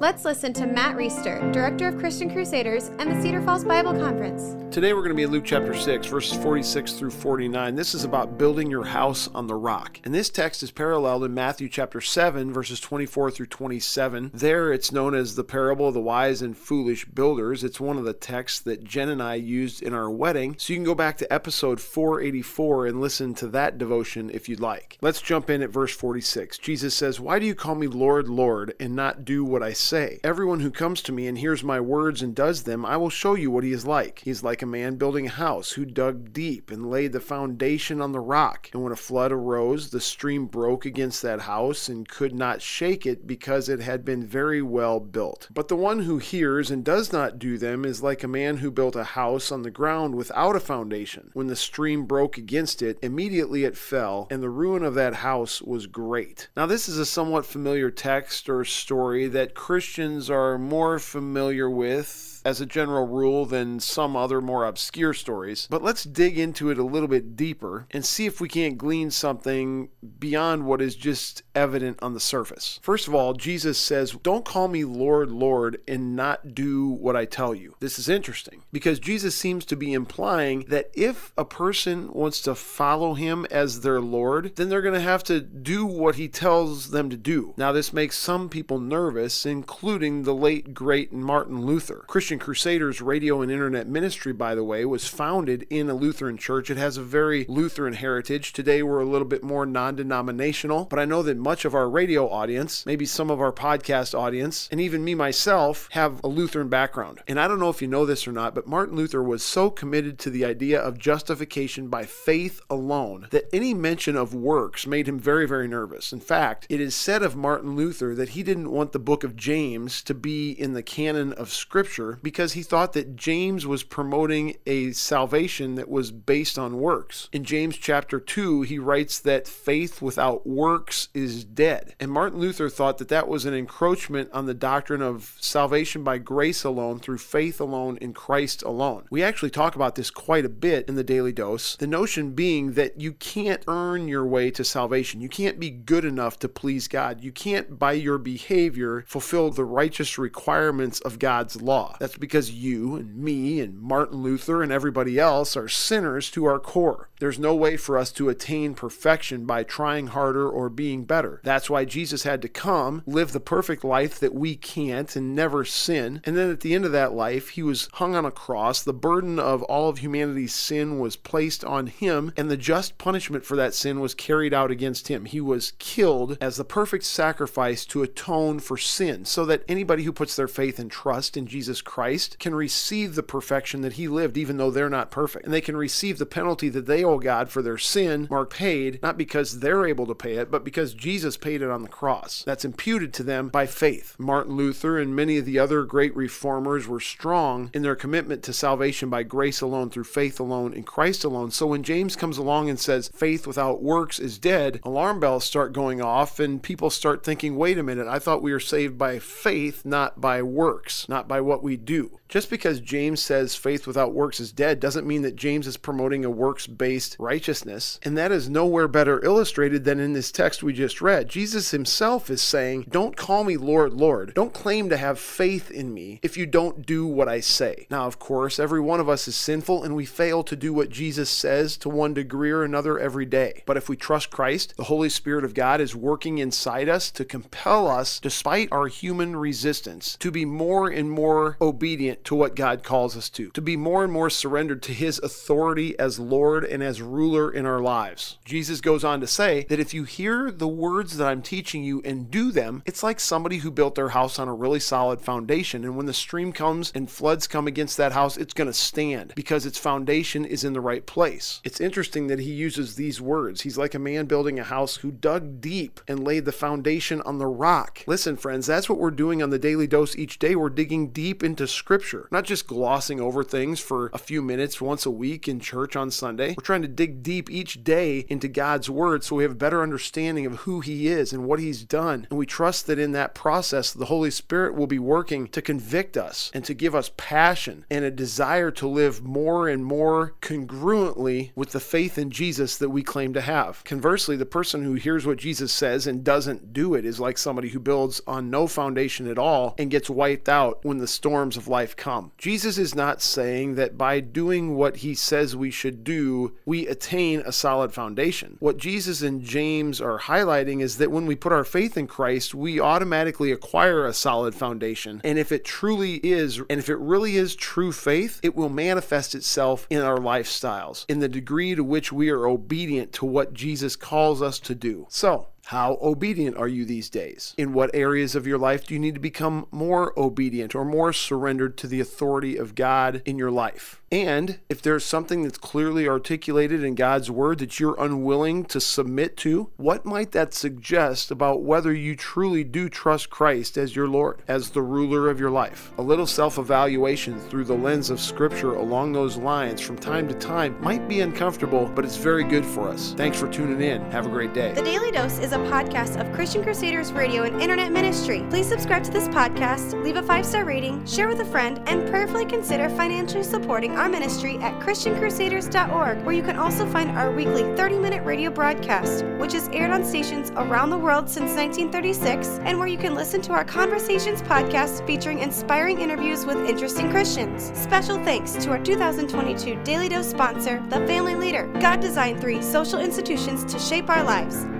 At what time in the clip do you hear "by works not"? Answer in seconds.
210.20-211.26